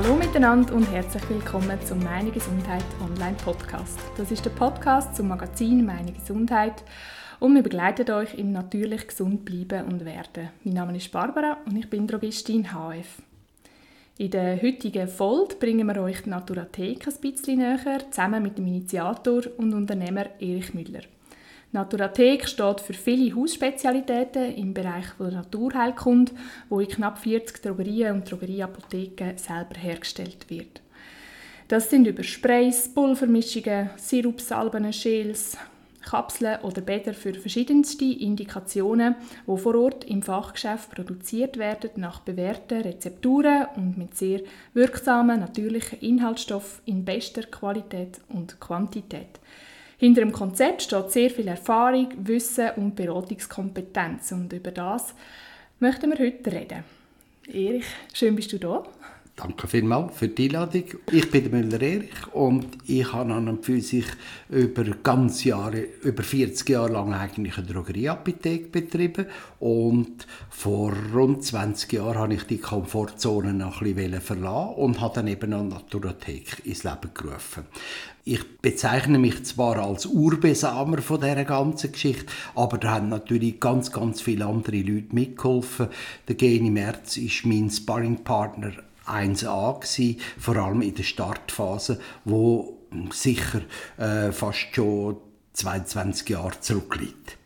[0.00, 3.98] Hallo miteinander und herzlich willkommen zum Meine Gesundheit Online Podcast.
[4.16, 6.84] Das ist der Podcast zum Magazin Meine Gesundheit
[7.40, 10.50] und wir begleiten euch im natürlich gesund bleiben und werden.
[10.62, 13.08] Mein Name ist Barbara und ich bin Drogistin HF.
[14.18, 18.68] In der heutigen Folge bringen wir euch die Naturathek ein bisschen näher, zusammen mit dem
[18.68, 21.02] Initiator und Unternehmer Erich Müller.
[21.70, 26.32] Naturathek steht für viele Hausspezialitäten im Bereich der Naturheilkunde,
[26.70, 30.80] wo in knapp 40 Drogerien und Drogerieapotheken selber hergestellt wird.
[31.68, 35.58] Das sind über Sprays, Pulvermischungen, Sirupsalben, Gels,
[36.08, 42.80] Kapseln oder Bäder für verschiedenste Indikationen, die vor Ort im Fachgeschäft produziert werden nach bewährten
[42.80, 44.40] Rezepturen und mit sehr
[44.72, 49.38] wirksamen natürlichen Inhaltsstoffen in bester Qualität und Quantität.
[50.00, 54.30] Hinter dem Konzept steht sehr viel Erfahrung, Wissen und Beratungskompetenz.
[54.30, 55.12] Und über das
[55.80, 56.84] möchten wir heute reden.
[57.48, 58.84] Erich, schön bist du da.
[59.40, 60.82] Danke vielmals für die Einladung.
[61.12, 64.06] Ich bin Müller Erich und ich habe an und für sich
[64.48, 69.26] über ganz Jahre, über 40 Jahre lang eigentlich eine Drogerieapotheke betrieben
[69.60, 75.14] und vor rund 20 Jahren habe ich die Komfortzone noch ein bisschen verlassen und habe
[75.14, 77.66] dann eben eine Naturathek ins Leben gerufen.
[78.24, 83.92] Ich bezeichne mich zwar als Urbesamer von dieser ganzen Geschichte, aber da haben natürlich ganz,
[83.92, 85.86] ganz viele andere Leute mitgeholfen.
[86.26, 88.72] Der Geni Merz ist mein Sparringpartner
[89.08, 92.78] 1A gewesen, vor allem in der Startphase, wo
[93.10, 93.62] sicher
[93.96, 95.16] äh, fast schon
[95.52, 97.36] 22 Jahre zurückliegt.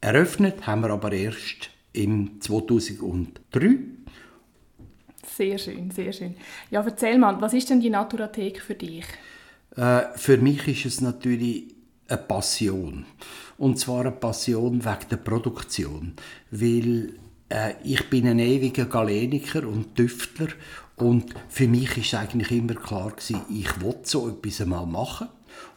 [0.00, 3.78] Eröffnet haben wir aber erst im 2003.
[5.26, 6.36] Sehr schön, sehr schön.
[6.70, 9.06] Ja, erzähl mal, was ist denn die Naturathek für dich?
[9.76, 11.74] Äh, für mich ist es natürlich
[12.08, 13.06] eine Passion.
[13.56, 16.12] Und zwar eine Passion wegen der Produktion.
[16.50, 17.14] Weil
[17.48, 20.48] äh, ich bin ein ewiger Galeniker und Tüftler
[20.96, 25.28] und für mich ist eigentlich immer klar gewesen, ich will so etwas einmal machen.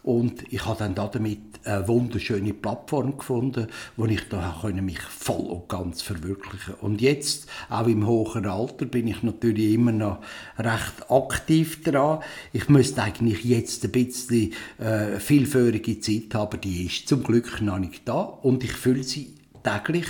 [0.03, 5.69] Und ich habe dann damit eine wunderschöne Plattform gefunden, wo ich da mich voll und
[5.69, 10.19] ganz verwirklichen Und jetzt, auch im hohen Alter, bin ich natürlich immer noch
[10.57, 12.22] recht aktiv dran.
[12.53, 17.77] Ich müsste eigentlich jetzt ein bisschen äh, vielförige Zeit haben, die ist zum Glück noch
[17.77, 18.22] nicht da.
[18.22, 20.07] Und ich fühle sie täglich.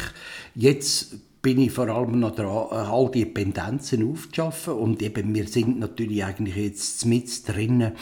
[0.54, 5.48] Jetzt bin ich vor allem noch dran, äh, all die Pendenzen aufzuschaffen und eben wir
[5.48, 7.94] sind natürlich eigentlich jetzt mit drinnen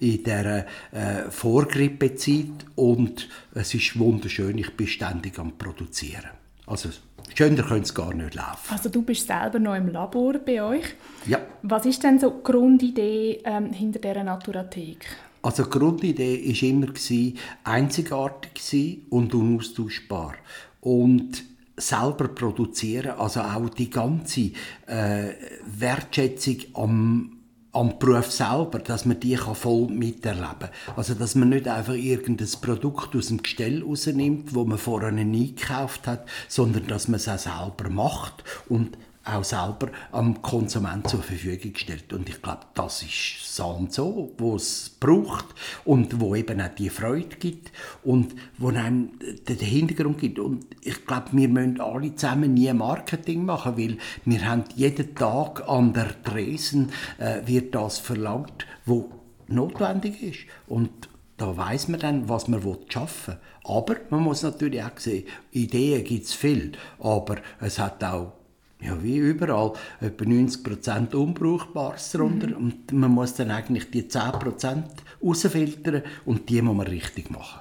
[0.00, 6.30] in der äh, Vorgrippezeit und es ist wunderschön, ich bin ständig am produzieren.
[6.66, 6.88] Also
[7.34, 8.70] schöner könnte es gar nicht laufen.
[8.70, 10.94] Also du bist selber noch im Labor bei euch.
[11.26, 11.40] Ja.
[11.62, 15.04] Was ist denn so die Grundidee ähm, hinter dieser Naturathek?
[15.42, 17.32] Also die Grundidee war immer
[17.64, 20.36] einzigartig und unaustauschbar.
[20.80, 21.44] Und
[21.76, 24.52] selber produzieren, also auch die ganze
[24.86, 25.30] äh,
[25.66, 27.30] Wertschätzung am
[27.74, 30.70] am Beruf selber, dass man die kann voll miterleben kann.
[30.96, 35.54] Also, dass man nicht einfach irgendein Produkt aus dem Gestell rausnimmt, wo man vorher nie
[35.54, 41.22] gekauft hat, sondern dass man es auch selber macht und auch selber am Konsument zur
[41.22, 42.12] Verfügung stellt.
[42.12, 45.46] Und ich glaube, das ist so und so, wo es braucht
[45.84, 49.10] und wo eben auch die Freude gibt und wo einem
[49.48, 50.38] den Hintergrund gibt.
[50.38, 55.68] Und ich glaube, wir müssen alle zusammen nie Marketing machen, weil wir haben jeden Tag
[55.68, 59.10] an der Tresen äh, wird das verlangt, wo
[59.48, 60.40] notwendig ist.
[60.66, 60.90] Und
[61.36, 63.40] da weiß man dann, was man schaffen will.
[63.64, 68.34] Aber man muss natürlich auch sehen, Ideen gibt es viel, aber es hat auch
[68.80, 72.48] ja, wie überall, etwa 90% Unbrauchbares darunter.
[72.48, 72.56] Mhm.
[72.56, 74.82] Und man muss dann eigentlich die 10%
[75.22, 77.60] rausfiltern und die muss man richtig machen.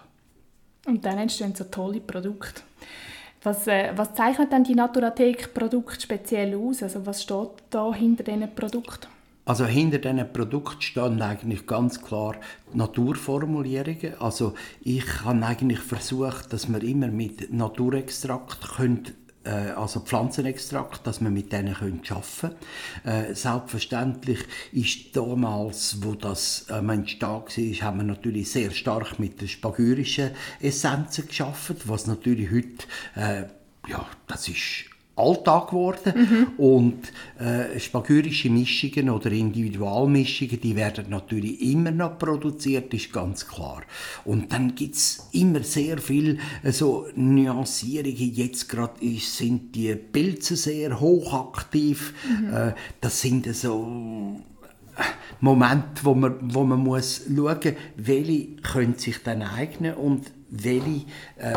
[0.86, 2.62] Und dann entstehen so tolle Produkte.
[3.44, 6.82] Was, äh, was zeichnet denn die Naturathek-Produkte speziell aus?
[6.82, 9.08] Also was steht da hinter diesen Produkten?
[9.46, 12.36] Also hinter diesen Produkten stehen eigentlich ganz klar
[12.74, 14.14] Naturformulierungen.
[14.20, 21.22] Also ich habe eigentlich versucht, dass wir immer mit Naturextrakt können äh, also Pflanzenextrakt, dass
[21.22, 22.56] wir mit denen arbeiten können.
[23.04, 24.40] Äh, selbstverständlich
[24.72, 30.32] ist damals, wo das äh, entstanden war, haben wir natürlich sehr stark mit den spagyrischen
[30.62, 32.86] Essenzen geschafft, was natürlich heute,
[33.16, 33.44] äh,
[33.90, 36.14] ja, das ist Alltag geworden.
[36.16, 36.48] Mhm.
[36.58, 43.84] Und äh, spagyrische Mischungen oder Individualmischungen, die werden natürlich immer noch produziert, ist ganz klar.
[44.26, 48.34] Und dann gibt es immer sehr viel äh, so Nuancierungen.
[48.34, 52.14] Jetzt gerade sind die Pilze sehr hochaktiv.
[52.28, 52.54] Mhm.
[52.54, 54.40] Äh, das sind so
[54.98, 55.02] äh,
[55.42, 61.06] Momente, wo man, wo man muss schauen, welche können sich dann eignen und welche
[61.38, 61.54] äh,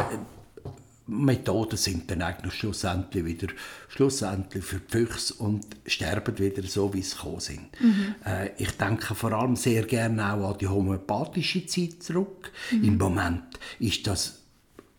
[1.09, 3.49] Methoden sind dann eigentlich schlussendlich wieder
[3.89, 7.81] schlussendlich für die Füchse und sterben wieder so, wie sie gekommen sind.
[7.81, 8.15] Mhm.
[8.25, 12.51] Äh, ich denke vor allem sehr gerne auch an die homöopathische Zeit zurück.
[12.73, 12.85] Mhm.
[12.85, 13.45] Im Moment
[13.79, 14.43] ist das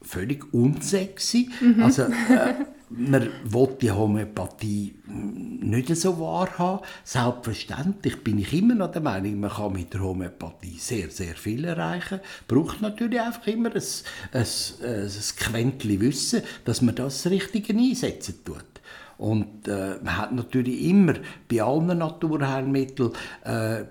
[0.07, 1.49] völlig unsexy.
[1.59, 1.83] Mhm.
[1.83, 2.53] Also, äh,
[2.89, 6.85] man will die Homöopathie nicht so wahrhaben.
[7.03, 11.65] Selbstverständlich bin ich immer noch der Meinung, man kann mit der Homöopathie sehr, sehr viel
[11.65, 12.21] erreichen.
[12.47, 13.83] Braucht natürlich einfach immer ein,
[14.31, 14.45] ein,
[14.83, 18.63] ein Quäntchen Wissen, dass man das Richtige einsetzen tut.
[19.17, 21.15] Und äh, man hat natürlich immer
[21.49, 23.11] bei allen Naturheilmitteln
[23.43, 23.85] äh,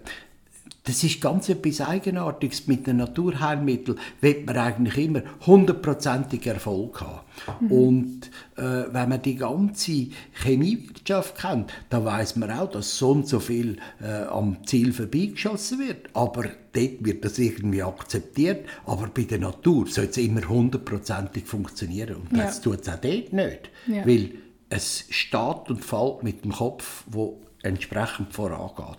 [0.87, 2.69] das ist ganz etwas Eigenartiges.
[2.69, 7.21] Mit den Naturheilmitteln wird man eigentlich immer hundertprozentig Erfolg haben.
[7.61, 7.73] Mhm.
[7.73, 13.27] Und äh, wenn man die ganze Chemiewirtschaft kennt, dann weiß man auch, dass so und
[13.27, 16.09] so viel äh, am Ziel vorbeigeschossen wird.
[16.15, 18.67] Aber dort wird das irgendwie akzeptiert.
[18.87, 22.17] Aber bei der Natur soll es immer hundertprozentig funktionieren.
[22.17, 22.63] Und das ja.
[22.63, 23.71] tut es auch dort nicht.
[23.89, 24.07] Ja.
[24.07, 24.35] Weil
[24.69, 28.99] es steht und fällt mit dem Kopf, wo entsprechend vorangeht.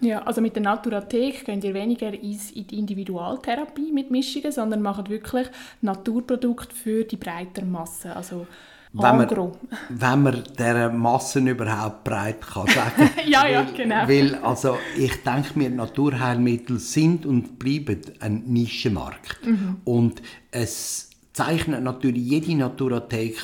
[0.00, 5.08] Ja, also mit der Naturathek gehen ihr weniger in die Individualtherapie mit Mischungen, sondern machen
[5.08, 5.48] wirklich
[5.82, 8.16] Naturprodukte für die breite Masse.
[8.16, 8.46] Also
[8.92, 9.52] wenn man,
[9.88, 14.08] wenn man dieser Massen überhaupt breit kann sagen Ja, ja, genau.
[14.08, 19.46] Weil, also, ich denke mir, Naturheilmittel sind und bleiben ein Nischenmarkt.
[19.46, 19.76] Mhm.
[19.84, 23.36] Und es zeichnet natürlich jede Naturathek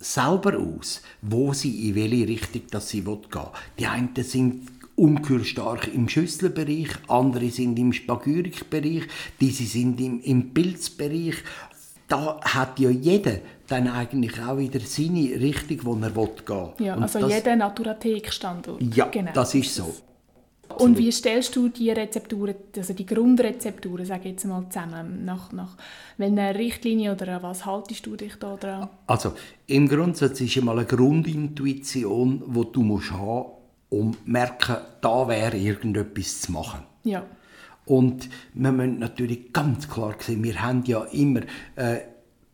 [0.00, 3.42] selber aus, wo sie in welche Richtung dass sie gehen will.
[3.78, 9.04] Die einen sind ungeheuer stark im Schüsselbereich, andere sind im Spagürikbereich,
[9.40, 11.36] diese sind im, im Pilzbereich.
[12.08, 16.86] Da hat ja jeder dann eigentlich auch wieder seine Richtung, wo er gehen will.
[16.86, 18.82] Ja, also das, jeder Naturathek-Standort.
[18.94, 19.32] Ja, genau.
[19.32, 19.94] das ist so.
[20.78, 25.50] Und wie stellst du die Rezepturen, also die Grundrezepturen, sage ich jetzt mal zusammen, nach,
[25.52, 25.76] nach
[26.18, 28.88] welcher Richtlinie oder was haltest du dich da dran?
[29.06, 29.32] Also
[29.66, 33.57] im Grundsatz ist einmal eine Grundintuition, die du musst haben
[33.90, 36.80] um zu merken, da wäre irgendetwas zu machen.
[37.04, 37.24] Ja.
[37.86, 41.40] Und wir müssen natürlich ganz klar sehen, wir haben ja immer,
[41.76, 42.00] äh,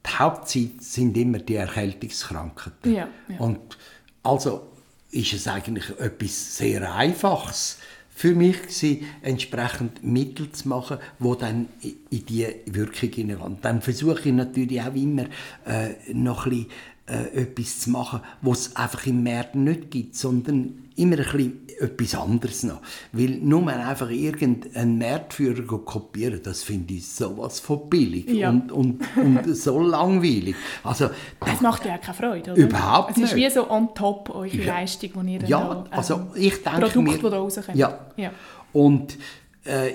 [0.06, 2.94] die Hauptzeit sind immer die Erkältungskrankheiten.
[2.94, 3.38] Ja, ja.
[3.38, 3.78] Und
[4.22, 4.68] also
[5.10, 7.78] ist es eigentlich etwas sehr Einfaches
[8.16, 13.58] für mich gewesen, entsprechend Mittel zu machen, wo dann in die Wirkung hineingehen.
[13.60, 15.24] Dann versuche ich natürlich auch immer
[15.66, 16.66] äh, noch ein bisschen
[17.06, 21.64] äh, etwas zu machen, was es einfach im März nicht gibt, sondern immer ein bisschen
[21.78, 22.80] etwas anderes noch.
[23.12, 28.50] Weil nur einfach irgendeinen Märtführer kopieren, das finde ich sowas von billig ja.
[28.50, 30.54] und, und, und so langweilig.
[30.82, 31.10] Also,
[31.40, 32.60] das macht ja auch keine Freude, oder?
[32.62, 33.26] Überhaupt nicht.
[33.26, 34.74] Es ist wie so on top eure ja.
[34.74, 37.76] Leistung, die ihr ja, da, ähm, also ich denke Produkte, mir, da rauskommen.
[37.78, 37.98] Ja.
[38.16, 38.30] ja.
[38.72, 39.18] Und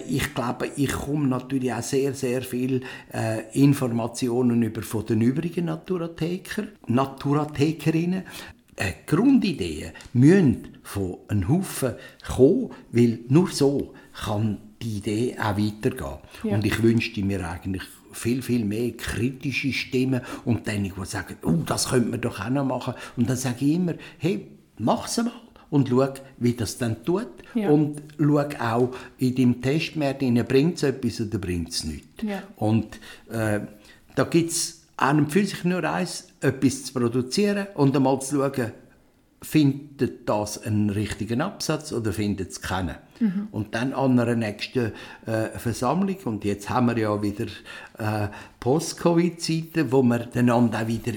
[0.07, 2.81] ich glaube, ich komme natürlich auch sehr, sehr viel
[3.13, 8.23] äh, Informationen über von den übrigen Naturatheker, Naturathekerinnen.
[8.75, 11.95] Äh, Grundideen müssen von einem Haufen
[12.25, 16.19] kommen, weil nur so kann die Idee auch weitergehen.
[16.43, 16.55] Ja.
[16.55, 21.57] Und ich wünschte mir eigentlich viel, viel mehr kritische Stimmen und dann, die sagen, oh,
[21.65, 22.93] das könnte man doch auch noch machen.
[23.17, 25.31] Und dann sage ich immer, hey, mach's mal
[25.69, 26.07] und schau,
[26.37, 27.27] wie das dann tut.
[27.55, 27.69] Ja.
[27.69, 32.23] Und schau auch in deinem Testmarkt, bringt es etwas oder bringt es nichts.
[32.23, 32.43] Ja.
[32.55, 32.99] Und
[33.29, 33.61] äh,
[34.15, 38.71] da gibt es und für sich nur eins, etwas zu produzieren und einmal zu schauen,
[39.41, 42.95] findet das einen richtigen Absatz oder findet es keinen.
[43.21, 43.47] Mhm.
[43.51, 44.91] Und dann an einer nächsten
[45.25, 47.45] äh, Versammlung, und jetzt haben wir ja wieder
[47.97, 48.27] äh,
[48.59, 51.13] Post-Covid-Zeiten, wo wir einander auch wieder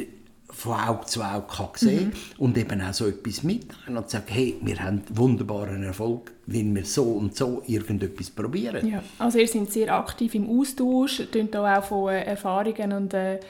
[0.53, 2.13] von Auge zu Auge kann sehen mhm.
[2.39, 6.85] und eben auch so etwas mitteilen und sagen, hey, wir haben wunderbaren Erfolg, wenn wir
[6.85, 8.87] so und so irgendetwas probieren.
[8.87, 13.41] Ja, also ihr seid sehr aktiv im Austausch, könnt auch von äh, Erfahrungen und äh,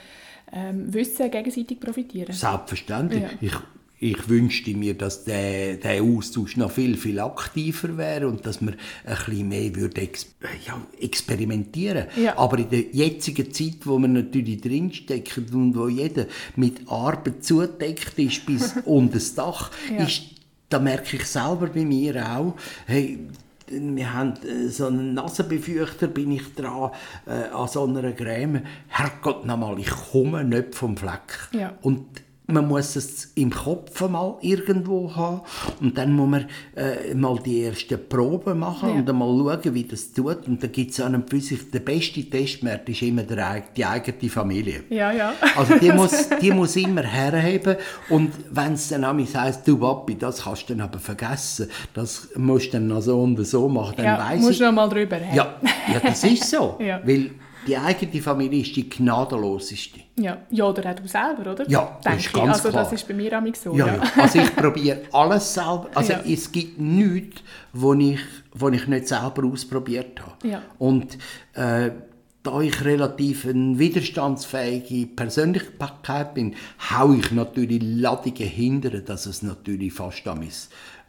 [0.51, 2.33] ähm, Wissen gegenseitig profitieren.
[2.33, 3.23] Selbstverständlich.
[3.23, 3.29] Ja.
[3.41, 3.53] Ich
[4.03, 8.75] ich wünschte mir, dass der, der Austausch noch viel, viel aktiver wäre und dass man
[9.05, 10.27] ein bisschen mehr würde ex
[10.67, 12.37] ja, experimentieren ja.
[12.37, 16.25] Aber in der jetzigen Zeit, wo man natürlich drinsteckt und wo jeder
[16.57, 20.05] mit Arbeit zudeckt ist bis unter das Dach, ja.
[20.05, 20.23] ist,
[20.67, 22.55] da merke ich selber bei mir auch,
[22.85, 23.19] hey,
[23.67, 26.91] wir haben äh, so einen Nasenbefürchter, bin ich dran,
[27.25, 28.63] äh, an so einer Creme.
[28.89, 31.49] Herrgott, nochmal, ich komme nicht vom Fleck.
[31.53, 31.73] Ja.
[31.81, 32.05] Und
[32.47, 35.41] man muss es im Kopf mal irgendwo haben
[35.79, 36.45] und dann muss man
[36.75, 38.95] äh, mal die ersten Proben machen ja.
[38.95, 41.71] und dann mal schauen, wie das tut und dann gibt es an und für sich,
[41.71, 44.83] der beste Testmarkt ist immer der, die eigene Familie.
[44.89, 45.33] Ja, ja.
[45.55, 47.77] Also die muss, die muss immer herheben
[48.09, 52.29] und wenn es dann einmal heisst, du Papi, das kannst du dann aber vergessen, das
[52.35, 54.57] musst du dann noch so und so machen, dann ja, weiss musst ich...
[54.59, 55.55] du noch mal drüber Ja,
[55.91, 57.01] ja, das ist so, ja.
[57.05, 57.31] weil
[57.67, 59.99] die eigene Familie ist die gnadenloseste.
[60.17, 61.69] Ja, ja oder auch du selber, oder?
[61.69, 62.33] Ja, das Denke ist ich.
[62.33, 62.83] ganz Also klar.
[62.83, 63.75] das ist bei mir auch so.
[63.75, 64.01] Ja, ja.
[64.17, 65.89] Also ich probiere alles selber.
[65.95, 66.19] Also Ja.
[66.27, 67.41] es gibt nichts,
[67.71, 68.19] wo ich,
[68.53, 70.47] wo ich nicht selber ausprobiert habe.
[70.47, 70.61] Ja.
[70.77, 71.17] Und
[71.53, 71.91] äh,
[72.43, 76.55] da ich relativ eine widerstandsfähige Persönlichkeit bin,
[76.91, 80.45] hau ich natürlich Ladungen hindern, dass es natürlich fast an